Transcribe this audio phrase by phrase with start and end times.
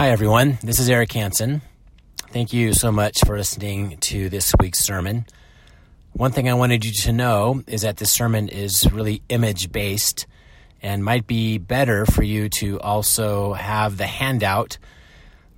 [0.00, 0.56] Hi, everyone.
[0.62, 1.60] This is Eric Hansen.
[2.30, 5.26] Thank you so much for listening to this week's sermon.
[6.14, 10.26] One thing I wanted you to know is that this sermon is really image based
[10.80, 14.78] and might be better for you to also have the handout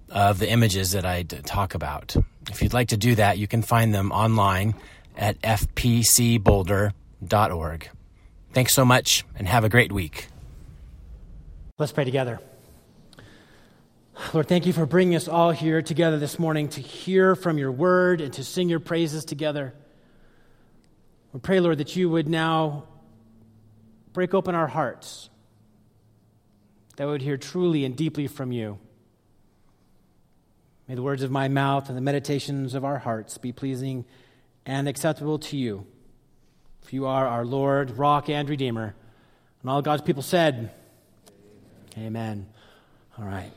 [0.08, 2.16] of the images that I talk about.
[2.50, 4.74] If you'd like to do that, you can find them online
[5.16, 7.90] at fpcboulder.org.
[8.52, 10.26] Thanks so much and have a great week.
[11.78, 12.40] Let's pray together.
[14.32, 17.70] Lord, thank you for bringing us all here together this morning to hear from your
[17.70, 19.74] word and to sing your praises together.
[21.34, 22.84] We pray, Lord, that you would now
[24.14, 25.28] break open our hearts,
[26.96, 28.78] that we would hear truly and deeply from you.
[30.88, 34.06] May the words of my mouth and the meditations of our hearts be pleasing
[34.64, 35.86] and acceptable to you.
[36.82, 38.94] For you are our Lord, rock, and Redeemer.
[39.60, 40.70] And all God's people said,
[41.96, 42.06] Amen.
[42.06, 42.46] Amen.
[43.18, 43.52] All right.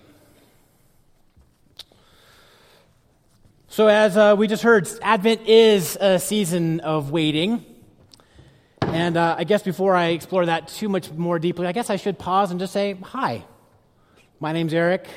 [3.75, 7.65] So, as uh, we just heard, Advent is a season of waiting.
[8.79, 11.97] And uh, I guess before I explore that too much more deeply, I guess I
[11.97, 13.43] should pause and just say, Hi,
[14.39, 15.09] my name's Eric.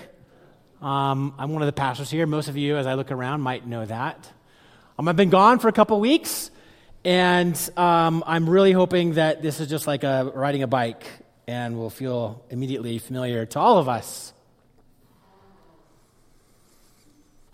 [0.82, 2.26] Um, I'm one of the pastors here.
[2.26, 4.28] Most of you, as I look around, might know that.
[4.98, 6.50] Um, I've been gone for a couple weeks,
[7.04, 11.06] and um, I'm really hoping that this is just like a, riding a bike
[11.46, 14.32] and will feel immediately familiar to all of us.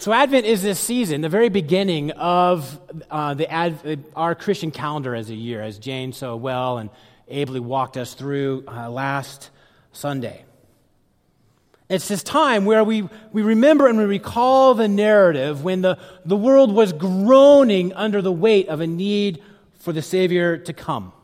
[0.04, 2.78] So, Advent is this season, the very beginning of
[3.10, 6.90] uh, the Ad, our Christian calendar as a year, as Jane so well and
[7.26, 9.48] ably walked us through uh, last
[9.92, 10.44] Sunday.
[11.88, 16.36] It's this time where we, we remember and we recall the narrative when the, the
[16.36, 19.42] world was groaning under the weight of a need
[19.78, 21.14] for the Savior to come.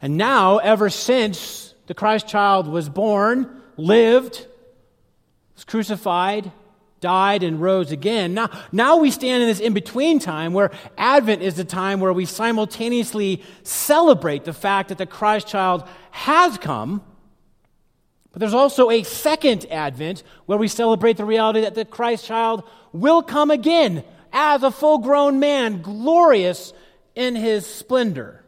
[0.00, 4.46] And now, ever since the Christ child was born, lived,
[5.54, 6.50] was crucified,
[7.02, 8.32] died and rose again.
[8.32, 12.14] Now, now we stand in this in between time where Advent is the time where
[12.14, 17.02] we simultaneously celebrate the fact that the Christ child has come.
[18.32, 22.62] But there's also a second Advent where we celebrate the reality that the Christ child
[22.92, 26.72] will come again as a full grown man, glorious
[27.14, 28.42] in his splendor.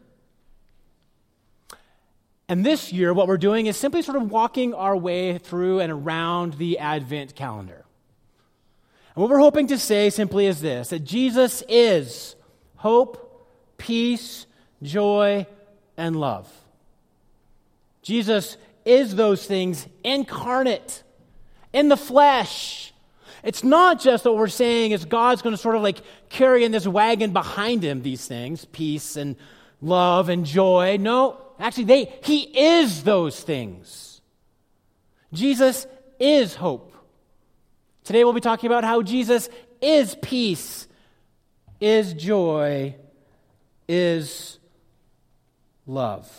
[2.47, 5.91] And this year, what we're doing is simply sort of walking our way through and
[5.91, 7.84] around the Advent calendar.
[9.15, 12.35] And what we're hoping to say simply is this that Jesus is
[12.75, 14.45] hope, peace,
[14.83, 15.47] joy,
[15.97, 16.51] and love.
[18.01, 21.01] Jesus is those things incarnate
[21.73, 22.93] in the flesh.
[23.41, 25.99] It's not just what we're saying is God's going to sort of like
[26.29, 29.35] carry in this wagon behind him these things, peace and
[29.81, 30.97] love and joy.
[30.99, 34.21] No, actually they he is those things.
[35.31, 35.87] Jesus
[36.19, 36.94] is hope.
[38.05, 39.49] Today we'll be talking about how Jesus
[39.81, 40.87] is peace,
[41.81, 42.95] is joy,
[43.89, 44.59] is
[45.87, 46.31] love.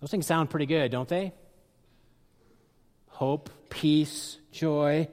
[0.00, 1.32] Those things sound pretty good, don't they?
[3.08, 5.08] Hope, peace, joy,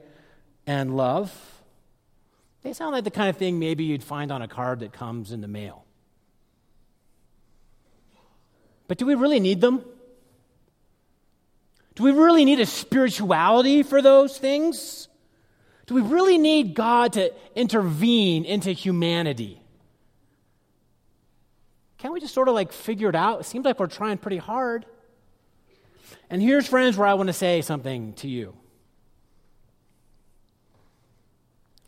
[0.64, 1.34] and love.
[2.62, 5.32] They sound like the kind of thing maybe you'd find on a card that comes
[5.32, 5.84] in the mail.
[8.86, 9.84] But do we really need them?
[11.96, 15.08] Do we really need a spirituality for those things?
[15.86, 19.62] Do we really need God to intervene into humanity?
[21.96, 23.40] Can't we just sort of like figure it out?
[23.40, 24.84] It seems like we're trying pretty hard.
[26.28, 28.54] And here's, friends, where I want to say something to you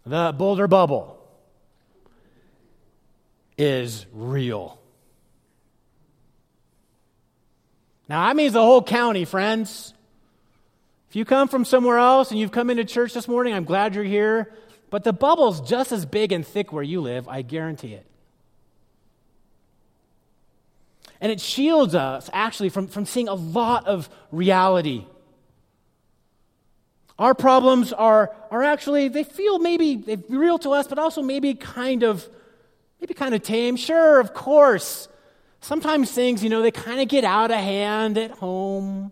[0.07, 1.19] the Boulder bubble
[3.59, 4.81] is real.
[8.09, 9.93] Now, that means the whole county, friends.
[11.09, 13.95] If you come from somewhere else and you've come into church this morning, I'm glad
[13.95, 14.53] you're here.
[14.91, 18.07] But the bubble's just as big and thick where you live, I guarantee it.
[21.21, 25.05] And it shields us, actually, from, from seeing a lot of reality.
[27.19, 31.55] Our problems are, are actually, they feel maybe they're real to us, but also maybe
[31.55, 32.29] kind of,
[33.01, 33.77] maybe kind of tame.
[33.77, 35.09] Sure, of course.
[35.61, 39.11] Sometimes things, you know, they kind of get out of hand at home.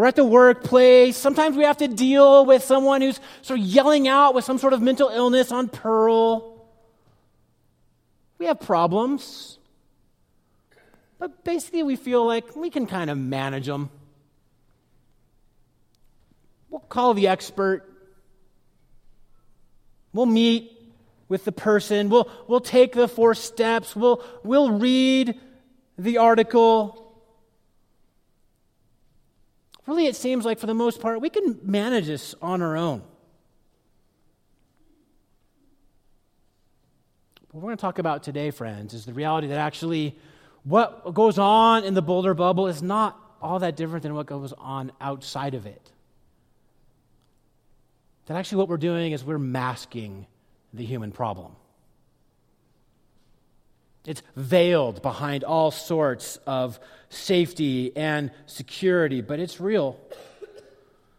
[0.00, 1.14] We're at the workplace.
[1.18, 4.72] Sometimes we have to deal with someone who's sort of yelling out with some sort
[4.72, 6.66] of mental illness on Pearl.
[8.38, 9.58] We have problems.
[11.18, 13.90] But basically, we feel like we can kind of manage them.
[16.70, 17.86] We'll call the expert.
[20.14, 20.72] We'll meet
[21.28, 22.08] with the person.
[22.08, 23.94] We'll, we'll take the four steps.
[23.94, 25.38] We'll, we'll read
[25.98, 27.09] the article.
[29.86, 33.02] Really it seems like for the most part we can manage this on our own.
[37.50, 40.16] What we're going to talk about today, friends, is the reality that actually
[40.62, 44.52] what goes on in the boulder bubble is not all that different than what goes
[44.52, 45.90] on outside of it.
[48.26, 50.26] That actually what we're doing is we're masking
[50.72, 51.56] the human problem.
[54.06, 56.80] It's veiled behind all sorts of
[57.10, 59.98] safety and security, but it's real.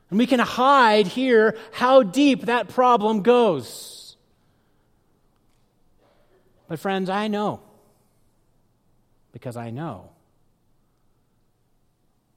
[0.09, 4.17] And we can hide here how deep that problem goes.
[6.67, 7.61] But, friends, I know,
[9.31, 10.09] because I know,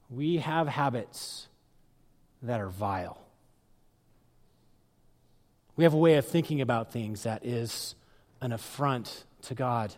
[0.09, 1.47] we have habits
[2.41, 3.21] that are vile.
[5.75, 7.95] We have a way of thinking about things that is
[8.41, 9.93] an affront to God.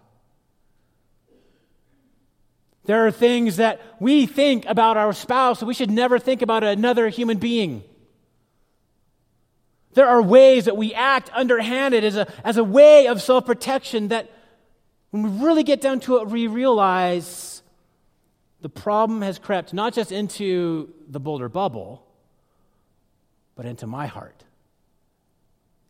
[2.87, 6.63] There are things that we think about our spouse that we should never think about
[6.63, 7.83] another human being.
[9.93, 14.07] There are ways that we act underhanded as a, as a way of self protection
[14.07, 14.31] that,
[15.11, 17.61] when we really get down to it, we realize
[18.61, 22.05] the problem has crept not just into the boulder bubble,
[23.55, 24.45] but into my heart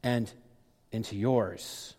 [0.02, 0.32] and
[0.92, 1.94] into yours.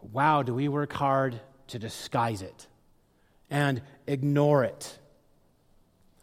[0.00, 2.66] Wow, do we work hard to disguise it
[3.50, 4.98] and ignore it.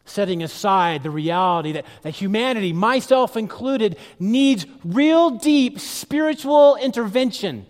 [0.05, 7.65] Setting aside the reality that, that humanity, myself included, needs real deep spiritual intervention.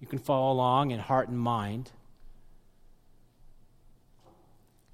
[0.00, 1.90] You can follow along in heart and mind.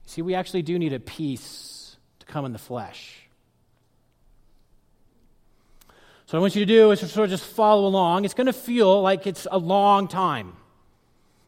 [0.07, 3.19] See, we actually do need a peace to come in the flesh.
[6.27, 8.25] So, what I want you to do is sort of just follow along.
[8.25, 10.55] It's going to feel like it's a long time.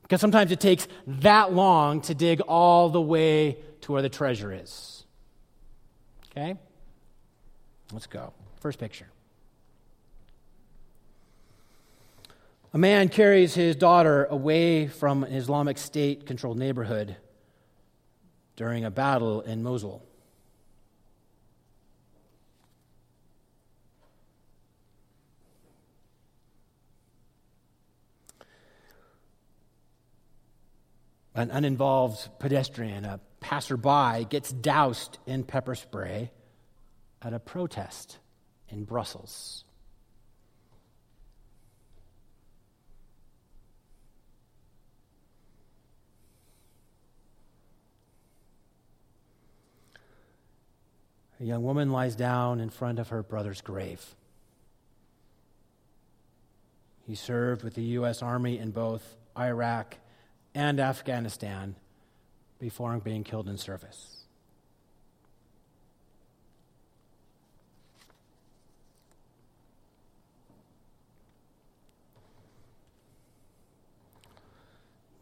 [0.04, 4.52] Because sometimes it takes that long to dig all the way to where the treasure
[4.52, 5.04] is.
[6.30, 6.56] Okay?
[7.90, 8.34] Let's go.
[8.60, 9.08] First picture.
[12.74, 17.16] A man carries his daughter away from an Islamic State controlled neighborhood
[18.56, 20.02] during a battle in Mosul.
[31.34, 36.30] An uninvolved pedestrian, a passerby, gets doused in pepper spray
[37.20, 38.18] at a protest
[38.68, 39.64] in Brussels.
[51.40, 54.14] A young woman lies down in front of her brother's grave.
[57.06, 58.22] He served with the U.S.
[58.22, 59.96] Army in both Iraq
[60.54, 61.74] and Afghanistan
[62.60, 64.24] before being killed in service.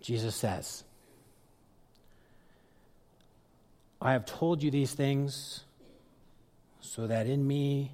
[0.02, 0.82] Jesus says,
[4.00, 5.60] I have told you these things
[6.80, 7.92] so that in me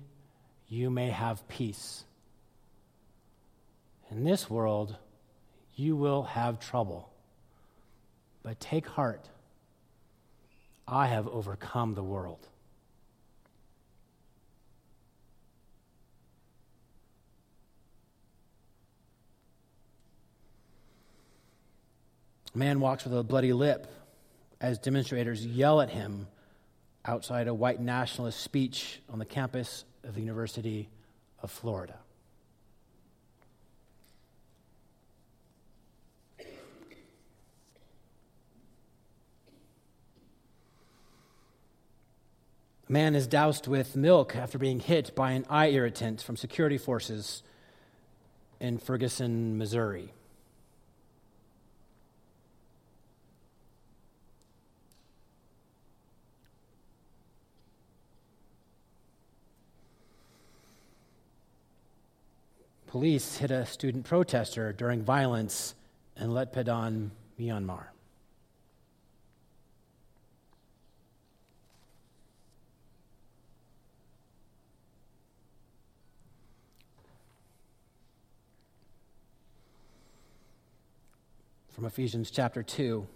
[0.69, 2.05] you may have peace.
[4.11, 4.97] In this world,
[5.75, 7.11] you will have trouble.
[8.49, 9.29] But take heart.
[10.87, 12.49] I have overcome the world.
[22.55, 23.87] Man walks with a bloody lip
[24.63, 26.27] as demonstrators yell at him
[27.05, 30.89] outside a white nationalist speech on the campus of the University
[31.43, 31.99] of Florida.
[42.89, 46.79] A man is doused with milk after being hit by an eye irritant from security
[46.79, 47.43] forces
[48.61, 50.15] in Ferguson, Missouri.
[62.87, 65.75] Police hit a student protester during violence
[66.17, 67.89] in Letpadan, Myanmar.
[81.79, 83.07] From Ephesians chapter 2.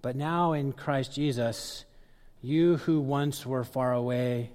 [0.00, 1.84] But now in Christ Jesus,
[2.40, 4.52] you who once were far away,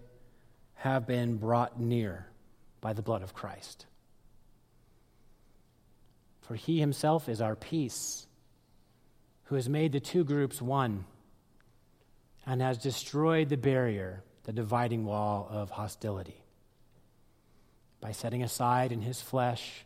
[0.74, 2.26] have been brought near
[2.82, 3.86] by the blood of Christ.
[6.42, 8.26] For he himself is our peace,
[9.44, 11.06] who has made the two groups one
[12.44, 16.44] and has destroyed the barrier, the dividing wall of hostility,
[18.00, 19.86] by setting aside in his flesh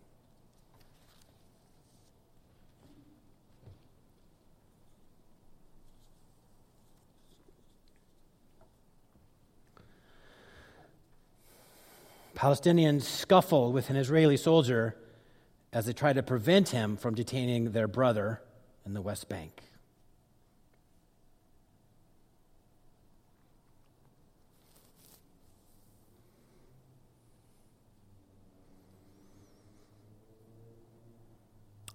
[12.41, 14.95] Palestinians scuffle with an Israeli soldier
[15.71, 18.41] as they try to prevent him from detaining their brother
[18.83, 19.61] in the West Bank.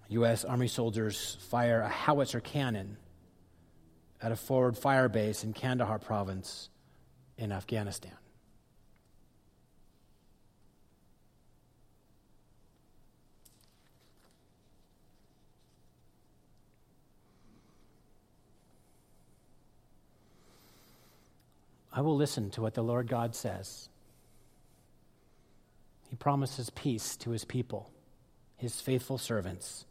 [0.07, 0.45] U.S.
[0.45, 2.95] Army soldiers fire a howitzer cannon
[4.21, 6.69] at a forward fire base in Kandahar province
[7.37, 8.13] in Afghanistan.
[21.97, 23.89] I will listen to what the Lord God says.
[26.11, 27.89] He promises peace to his people,
[28.55, 29.83] his faithful servants.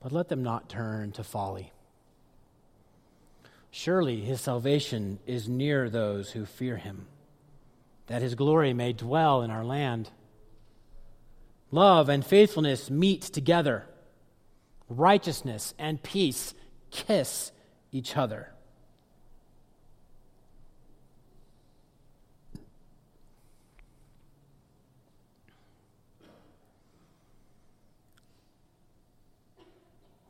[0.00, 1.70] But let them not turn to folly.
[3.70, 7.08] Surely his salvation is near those who fear him,
[8.06, 10.08] that his glory may dwell in our land.
[11.70, 13.84] Love and faithfulness meet together,
[14.88, 16.54] righteousness and peace
[16.90, 17.52] kiss
[17.92, 18.54] each other.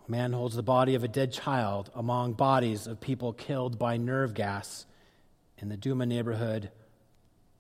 [0.08, 4.34] Man holds the body of a dead child among bodies of people killed by nerve
[4.34, 4.86] gas
[5.58, 6.70] in the Duma neighborhood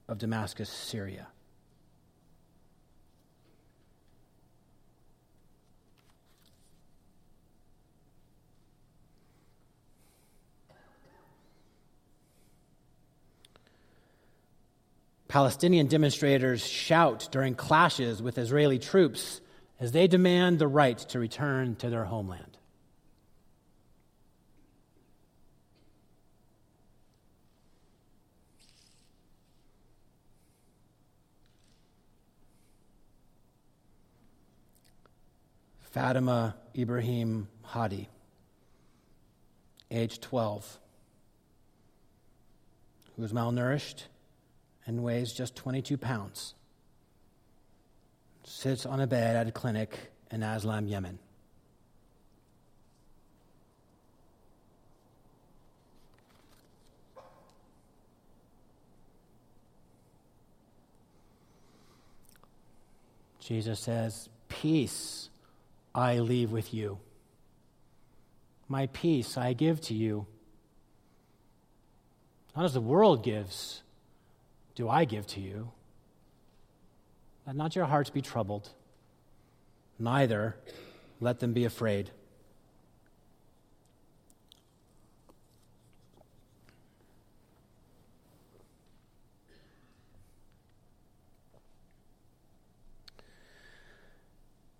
[0.08, 1.28] of Damascus, Syria.
[15.28, 19.40] Palestinian demonstrators shout during clashes with Israeli troops
[19.78, 22.56] as they demand the right to return to their homeland.
[35.96, 38.08] Fatima Ibrahim Hadi,
[39.90, 40.78] age 12,
[43.16, 44.02] who is malnourished
[44.86, 46.55] and weighs just 22 pounds
[48.46, 51.18] sits on a bed at a clinic in Aslam, Yemen.
[63.40, 65.28] Jesus says, Peace
[65.94, 66.98] I leave with you.
[68.68, 70.26] My peace I give to you.
[72.56, 73.82] Not as the world gives,
[74.74, 75.70] do I give to you.
[77.46, 78.68] Let not your hearts be troubled,
[79.98, 80.56] neither
[81.20, 82.10] let them be afraid.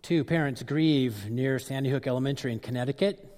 [0.02, 3.37] Two parents grieve near Sandy Hook Elementary in Connecticut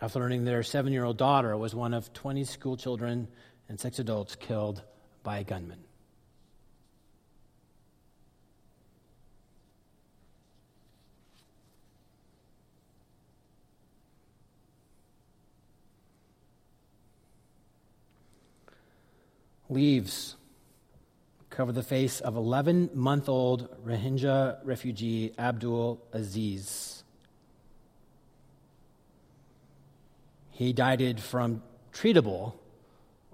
[0.00, 3.26] after learning their seven year old daughter was one of 20 school children
[3.68, 4.82] and six adults killed
[5.24, 5.82] by a gunman.
[19.68, 20.36] Leaves
[21.50, 27.02] cover the face of 11 month old Rohingya refugee Abdul Aziz.
[30.50, 32.54] He died from treatable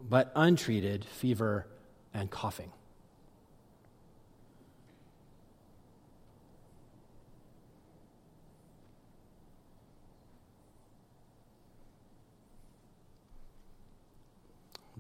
[0.08, 1.66] but untreated fever
[2.12, 2.72] and coughing.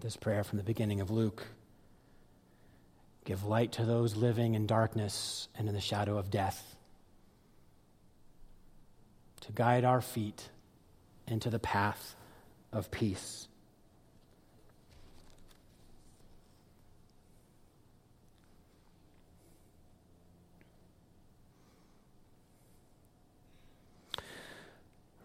[0.02, 1.46] This prayer from the beginning of Luke
[3.24, 6.74] Give light to those living in darkness and in the shadow of death.
[9.42, 10.48] To guide our feet
[11.28, 12.16] into the path
[12.72, 13.46] of peace.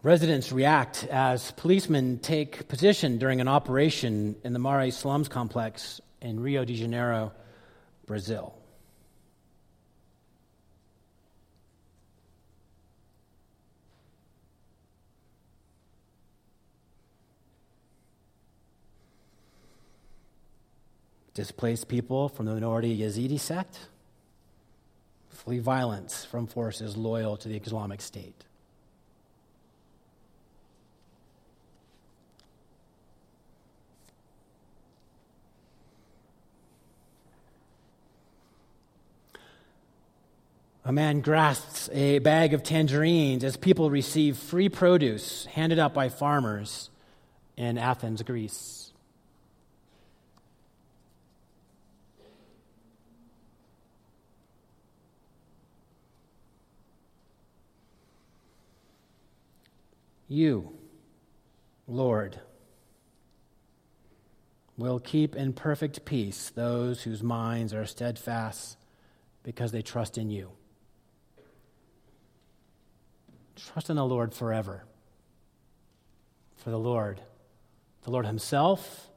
[0.03, 6.39] Residents react as policemen take position during an operation in the Mare slums complex in
[6.39, 7.31] Rio de Janeiro
[8.05, 8.53] Brazil.
[21.33, 23.79] Displaced people from the minority Yazidi sect
[25.29, 28.46] flee violence from forces loyal to the Islamic State.
[40.87, 46.07] A man grasps a bag of tangerines as people receive free produce handed out by
[46.07, 46.89] farmers
[47.57, 48.93] in Athens, Greece.
[60.29, 60.71] You,
[61.85, 62.39] Lord,
[64.77, 68.77] will keep in perfect peace those whose minds are steadfast
[69.43, 70.51] because they trust in you.
[73.57, 74.83] Trust in the Lord forever.
[76.57, 77.19] For the Lord,
[78.03, 79.09] the Lord Himself,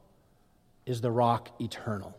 [0.85, 2.17] is the rock eternal.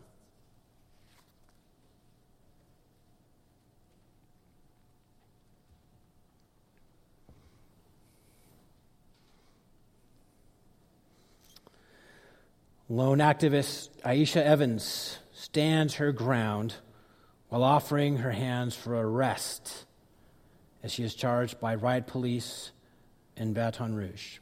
[12.89, 16.75] Lone activist Ieshia Evans stands her ground
[17.49, 19.85] while offering her hands for arrest
[20.83, 22.71] as she is charged by riot police
[23.37, 24.39] in Baton Rouge.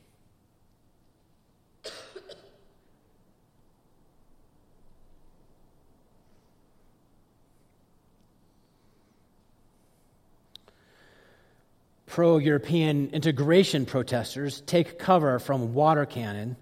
[12.07, 16.57] Pro European integration protesters take cover from water cannon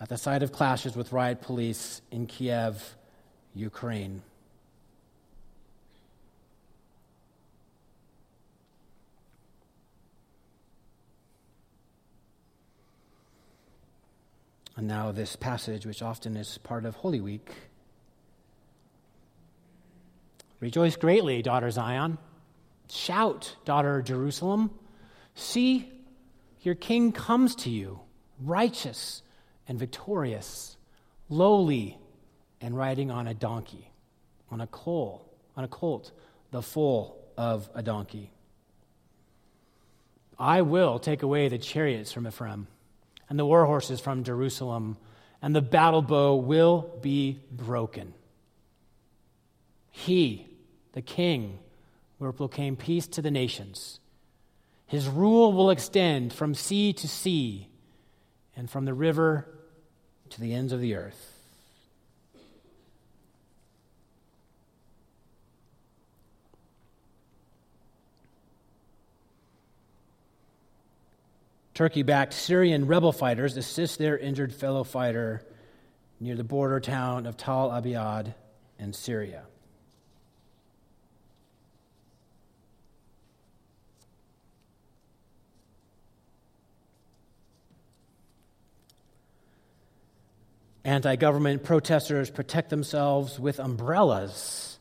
[0.00, 2.96] at the site of clashes with riot police in Kiev,
[3.54, 4.22] Ukraine.
[14.78, 17.50] And now, this passage, which often is part of Holy Week.
[20.60, 22.16] Rejoice greatly, daughter Zion.
[22.88, 24.70] Shout, daughter Jerusalem.
[25.34, 25.90] See,
[26.62, 27.98] your king comes to you,
[28.40, 29.22] righteous
[29.66, 30.76] and victorious,
[31.28, 31.98] lowly
[32.60, 33.90] and riding on a donkey,
[34.48, 36.12] on a coal, on a colt,
[36.52, 38.30] the foal of a donkey.
[40.38, 42.68] I will take away the chariots from Ephraim
[43.28, 44.96] and the war horses from Jerusalem,
[45.42, 48.14] and the battle bow will be broken.
[49.90, 50.46] He,
[50.92, 51.58] the king,
[52.18, 54.00] will proclaim peace to the nations.
[54.86, 57.68] His rule will extend from sea to sea
[58.56, 59.46] and from the river
[60.30, 61.37] to the ends of the earth.
[71.78, 75.46] Turkey backed Syrian rebel fighters assist their injured fellow fighter
[76.18, 78.34] near the border town of Tal Abyad
[78.80, 79.44] in Syria.
[90.82, 94.80] Anti government protesters protect themselves with umbrellas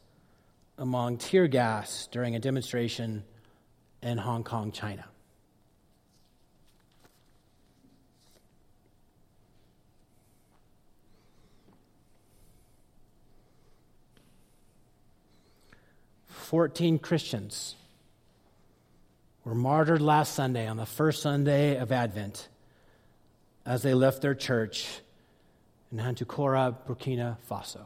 [0.80, 3.24] among tear gas during a demonstration
[4.02, 5.06] in Hong Kong, China.
[16.48, 17.76] Fourteen Christians
[19.44, 22.48] were martyred last Sunday on the first Sunday of Advent
[23.66, 24.88] as they left their church
[25.92, 27.86] in Hantoukoura, Burkina Faso.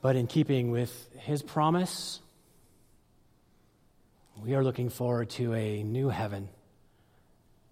[0.00, 2.20] But in keeping with his promise,
[4.42, 6.48] we are looking forward to a new heaven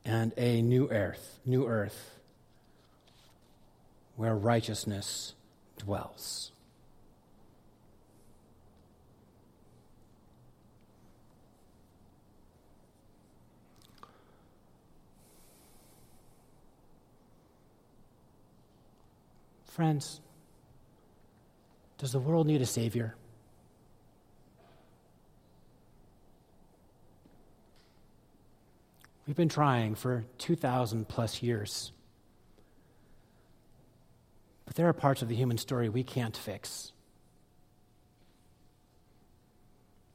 [0.04, 2.12] and a new earth, new earth
[4.16, 5.34] where righteousness
[5.78, 6.52] dwells.
[19.66, 20.20] Friends,
[21.96, 23.14] does the world need a Savior?
[29.26, 31.92] We've been trying for 2,000 plus years.
[34.64, 36.92] But there are parts of the human story we can't fix.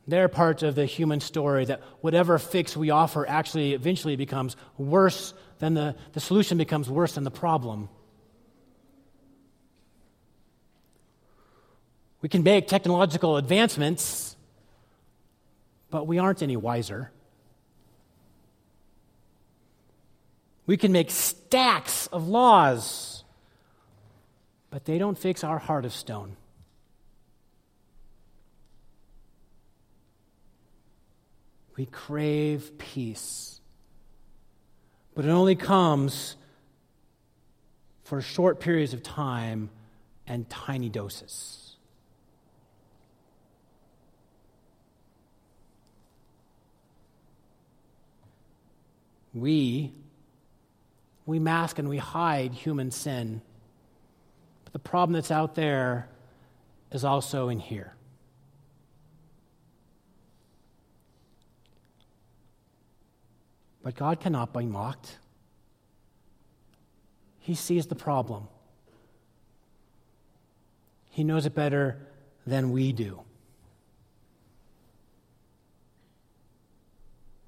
[0.07, 4.55] There are parts of the human story that whatever fix we offer actually eventually becomes
[4.77, 7.89] worse than the, the solution becomes worse than the problem.
[12.21, 14.35] We can make technological advancements,
[15.89, 17.11] but we aren't any wiser.
[20.67, 23.23] We can make stacks of laws,
[24.69, 26.35] but they don't fix our heart of stone.
[31.75, 33.59] We crave peace,
[35.15, 36.35] but it only comes
[38.03, 39.69] for short periods of time
[40.27, 41.67] and tiny doses.
[49.39, 49.93] we
[51.27, 53.41] we mask and we hide human sin.
[54.63, 56.07] But the problem that's out there
[56.91, 57.93] is also in here.
[63.83, 65.17] But God cannot be mocked.
[67.39, 68.47] He sees the problem.
[71.11, 71.97] He knows it better
[72.45, 73.21] than we do.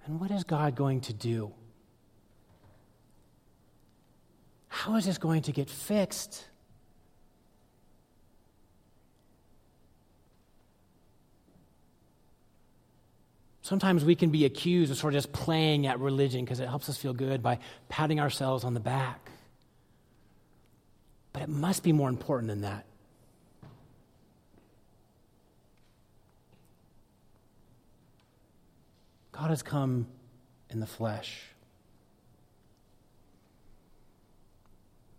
[0.06, 1.54] And what is God going to do?
[4.80, 6.46] How is this going to get fixed?
[13.62, 16.88] Sometimes we can be accused of sort of just playing at religion because it helps
[16.88, 19.30] us feel good by patting ourselves on the back.
[21.34, 22.86] But it must be more important than that.
[29.34, 30.08] God has come
[30.70, 31.49] in the flesh.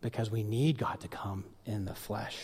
[0.01, 2.37] Because we need God to come in the flesh.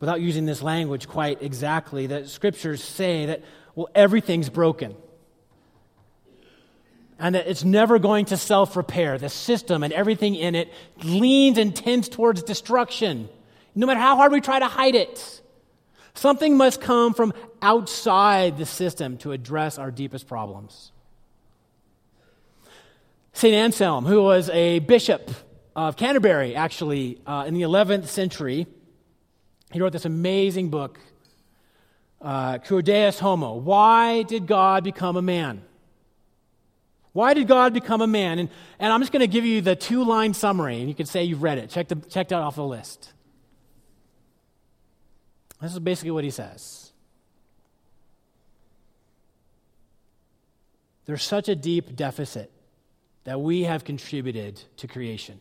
[0.00, 3.42] Without using this language quite exactly, the scriptures say that,
[3.74, 4.96] well, everything's broken.
[7.18, 9.18] And that it's never going to self repair.
[9.18, 13.28] The system and everything in it leans and tends towards destruction,
[13.74, 15.42] no matter how hard we try to hide it.
[16.14, 20.92] Something must come from outside the system to address our deepest problems.
[23.40, 23.54] St.
[23.54, 25.30] Anselm, who was a bishop
[25.74, 28.66] of Canterbury, actually, uh, in the 11th century,
[29.72, 31.00] he wrote this amazing book,
[32.20, 33.54] uh, Cur Deus Homo.
[33.54, 35.62] Why did God become a man?
[37.14, 38.40] Why did God become a man?
[38.40, 41.06] And, and I'm just going to give you the two line summary, and you can
[41.06, 41.70] say you've read it.
[41.70, 43.10] Check, the, check that off the list.
[45.62, 46.92] This is basically what he says.
[51.06, 52.52] There's such a deep deficit
[53.24, 55.38] that we have contributed to creation.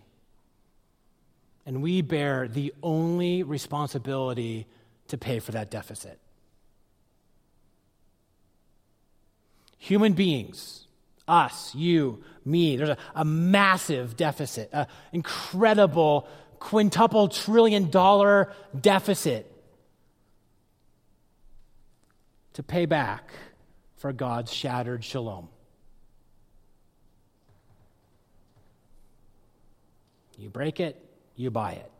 [1.65, 4.67] And we bear the only responsibility
[5.07, 6.19] to pay for that deficit.
[9.77, 10.87] Human beings,
[11.27, 12.75] us, you, me.
[12.75, 16.27] There's a, a massive deficit, an incredible
[16.59, 19.49] quintuple trillion dollar deficit
[22.53, 23.31] to pay back
[23.95, 25.47] for God's shattered shalom.
[30.39, 30.95] You break it,
[31.35, 31.91] you buy it.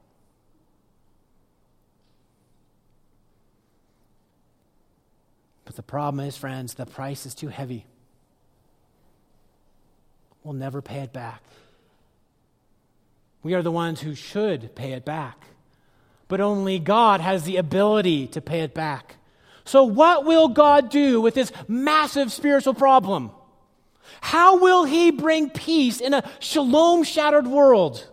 [5.65, 7.85] But the problem is, friends, the price is too heavy.
[10.43, 11.43] We'll never pay it back.
[13.43, 15.45] We are the ones who should pay it back.
[16.29, 19.17] But only God has the ability to pay it back.
[19.65, 23.31] So, what will God do with this massive spiritual problem?
[24.21, 28.07] How will He bring peace in a shalom shattered world?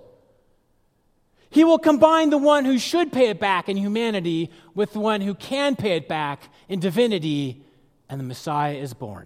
[1.57, 5.23] He will combine the one who should pay it back in humanity with the one
[5.23, 7.65] who can pay it back in divinity,
[8.11, 9.25] and the Messiah is born.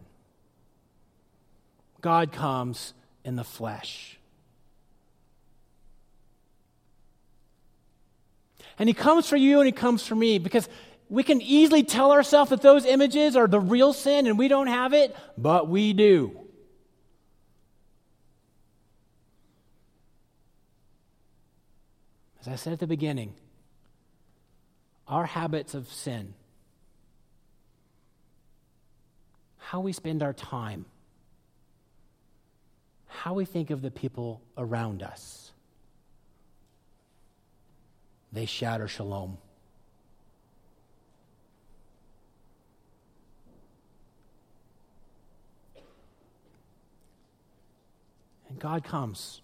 [2.00, 4.16] God comes in the flesh.
[8.78, 10.68] And he comes for you and he comes for me because
[11.08, 14.68] we can easily tell ourselves that those images are the real sin and we don't
[14.68, 16.39] have it, but we do.
[22.40, 23.34] As I said at the beginning,
[25.06, 26.34] our habits of sin,
[29.58, 30.86] how we spend our time,
[33.06, 35.52] how we think of the people around us,
[38.32, 39.36] they shatter shalom.
[48.48, 49.42] And God comes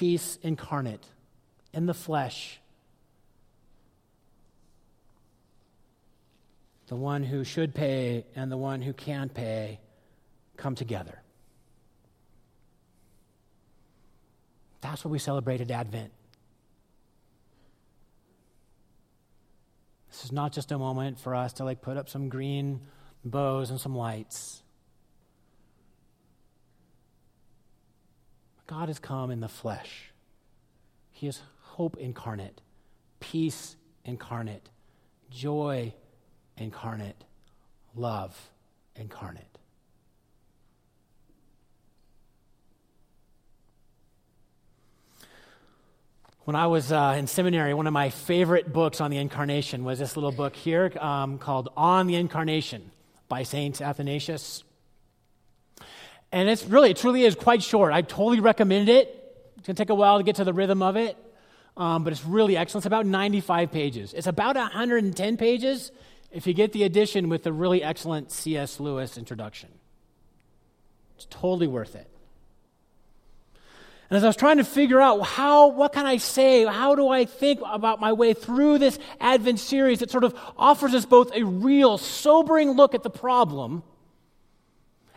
[0.00, 1.04] peace incarnate
[1.74, 2.58] in the flesh.
[6.86, 9.78] The one who should pay and the one who can pay
[10.56, 11.20] come together.
[14.80, 16.12] That's what we celebrate at Advent.
[20.10, 22.80] This is not just a moment for us to like put up some green
[23.22, 24.59] bows and some lights.
[28.70, 30.12] God has come in the flesh.
[31.10, 32.60] He is hope incarnate,
[33.18, 34.68] peace incarnate,
[35.28, 35.92] joy
[36.56, 37.24] incarnate,
[37.96, 38.50] love
[38.94, 39.58] incarnate.
[46.44, 49.98] When I was uh, in seminary, one of my favorite books on the incarnation was
[49.98, 52.92] this little book here um, called On the Incarnation
[53.28, 54.62] by Saint Athanasius.
[56.32, 57.92] And it's really, it truly is quite short.
[57.92, 59.08] I totally recommend it.
[59.56, 61.16] It's going to take a while to get to the rhythm of it,
[61.76, 62.82] um, but it's really excellent.
[62.82, 64.14] It's about 95 pages.
[64.14, 65.92] It's about 110 pages
[66.30, 68.80] if you get the edition with the really excellent C.S.
[68.80, 69.68] Lewis introduction.
[71.16, 72.06] It's totally worth it.
[74.08, 76.64] And as I was trying to figure out how, what can I say?
[76.64, 80.94] How do I think about my way through this Advent series that sort of offers
[80.94, 83.84] us both a real, sobering look at the problem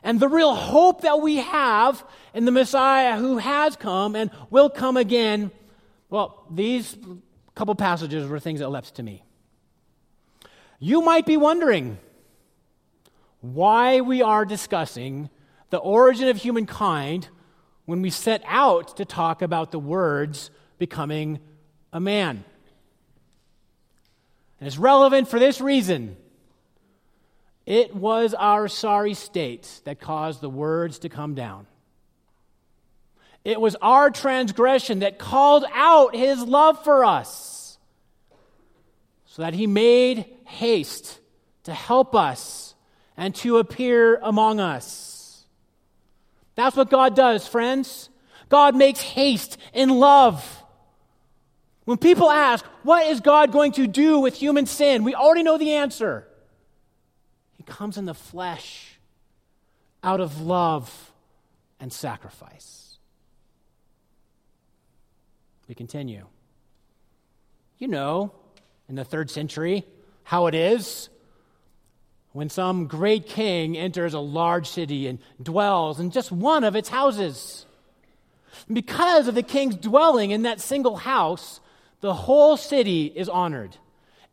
[0.04, 4.70] and the real hope that we have in the Messiah who has come and will
[4.70, 5.50] come again,
[6.10, 6.98] well, these
[7.56, 9.24] couple passages were things that leapt to me.
[10.80, 11.98] You might be wondering
[13.40, 15.30] why we are discussing
[15.70, 17.30] the origin of humankind
[17.86, 21.40] when we set out to talk about the words becoming
[21.92, 22.44] a man.
[24.60, 26.18] And it's relevant for this reason.
[27.66, 31.66] It was our sorry state that caused the words to come down.
[33.46, 37.78] It was our transgression that called out his love for us,
[39.26, 41.20] so that he made haste
[41.64, 42.76] to help us
[43.18, 45.46] and to appear among us.
[46.56, 48.10] That's what God does, friends.
[48.50, 50.64] God makes haste in love.
[51.86, 55.04] When people ask, what is God going to do with human sin?
[55.04, 56.28] We already know the answer.
[57.66, 59.00] Comes in the flesh
[60.04, 61.12] out of love
[61.80, 62.98] and sacrifice.
[65.68, 66.26] We continue.
[67.78, 68.34] You know,
[68.90, 69.86] in the third century,
[70.24, 71.10] how it is
[72.34, 76.90] when some great king enters a large city and dwells in just one of its
[76.90, 77.66] houses.
[78.72, 81.60] Because of the king's dwelling in that single house,
[82.02, 83.78] the whole city is honored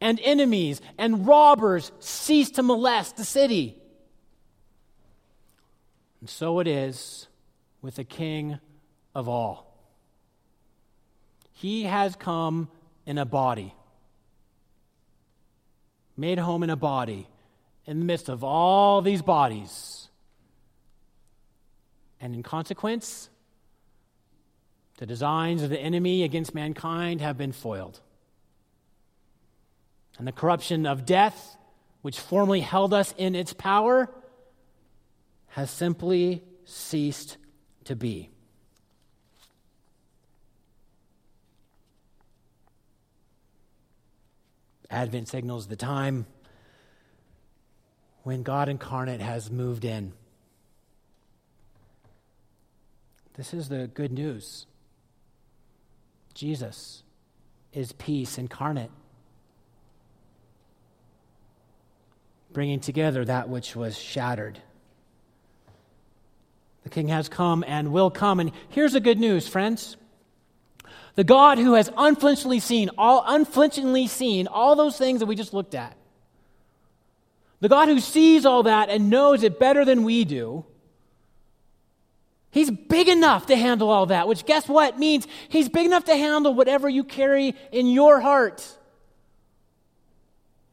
[0.00, 3.76] and enemies and robbers cease to molest the city.
[6.20, 7.28] And so it is
[7.82, 8.58] with the King
[9.14, 9.66] of all.
[11.52, 12.68] He has come
[13.06, 13.74] in a body,
[16.16, 17.26] made home in a body,
[17.86, 20.08] in the midst of all these bodies.
[22.20, 23.28] And in consequence,
[24.98, 28.00] the designs of the enemy against mankind have been foiled.
[30.20, 31.56] And the corruption of death,
[32.02, 34.10] which formerly held us in its power,
[35.46, 37.38] has simply ceased
[37.84, 38.28] to be.
[44.90, 46.26] Advent signals the time
[48.22, 50.12] when God incarnate has moved in.
[53.38, 54.66] This is the good news.
[56.34, 57.04] Jesus
[57.72, 58.90] is peace incarnate,
[62.52, 64.58] bringing together that which was shattered.
[66.82, 68.40] The King has come and will come.
[68.40, 69.96] And here's the good news, friends.
[71.14, 75.52] The God who has unflinchingly seen all unflinchingly seen all those things that we just
[75.52, 75.96] looked at.
[77.60, 80.64] The God who sees all that and knows it better than we do.
[82.50, 86.16] He's big enough to handle all that, which guess what means he's big enough to
[86.16, 88.66] handle whatever you carry in your heart.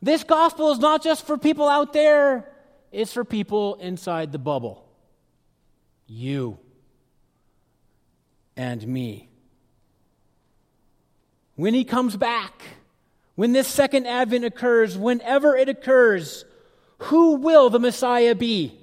[0.01, 2.49] This gospel is not just for people out there,
[2.91, 4.87] it's for people inside the bubble.
[6.05, 6.59] You
[8.55, 9.29] and me.
[11.55, 12.61] When he comes back,
[13.35, 16.45] when this second advent occurs, whenever it occurs,
[16.99, 18.79] who will the Messiah be?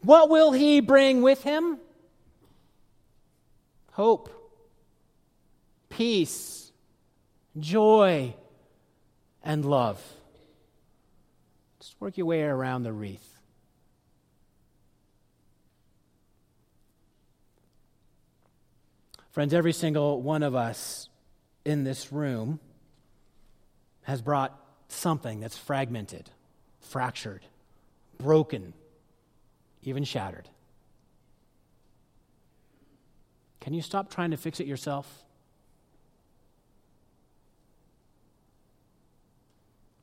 [0.00, 1.78] What will he bring with him?
[3.92, 4.30] Hope,
[5.88, 6.70] peace,
[7.58, 8.34] joy,
[9.42, 10.02] and love.
[12.00, 13.36] Work your way around the wreath.
[19.30, 21.08] Friends, every single one of us
[21.64, 22.58] in this room
[24.02, 26.30] has brought something that's fragmented,
[26.80, 27.44] fractured,
[28.18, 28.72] broken,
[29.82, 30.48] even shattered.
[33.60, 35.24] Can you stop trying to fix it yourself?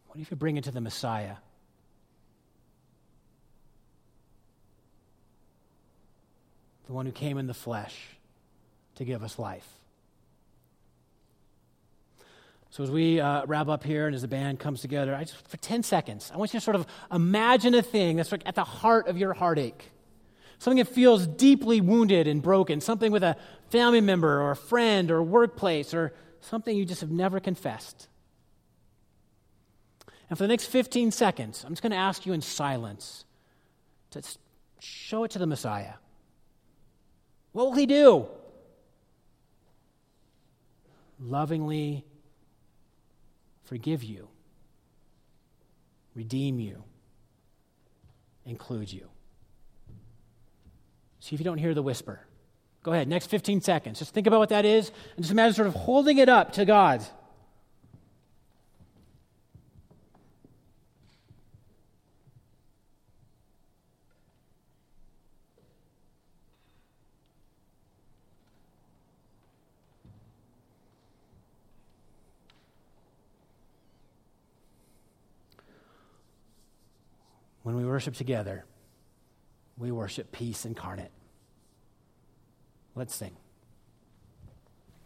[0.07, 1.37] What if you bring it to the Messiah?
[6.87, 7.95] The one who came in the flesh
[8.95, 9.67] to give us life.
[12.69, 15.47] So, as we uh, wrap up here and as the band comes together, I just,
[15.47, 18.63] for 10 seconds, I want you to sort of imagine a thing that's at the
[18.63, 19.91] heart of your heartache.
[20.57, 23.37] Something that feels deeply wounded and broken, something with a
[23.69, 28.07] family member or a friend or workplace or something you just have never confessed.
[30.29, 33.25] And for the next 15 seconds, I'm just going to ask you in silence
[34.11, 34.23] to
[34.79, 35.93] show it to the Messiah.
[37.53, 38.27] What will he do?
[41.19, 42.03] Lovingly
[43.63, 44.27] forgive you,
[46.15, 46.83] redeem you,
[48.45, 49.07] include you.
[51.19, 52.19] See if you don't hear the whisper.
[52.83, 53.99] Go ahead, next 15 seconds.
[53.99, 56.65] Just think about what that is and just imagine sort of holding it up to
[56.65, 57.01] God.
[77.93, 78.65] Worship together,
[79.77, 81.11] we worship peace incarnate.
[82.95, 83.37] Let's sing.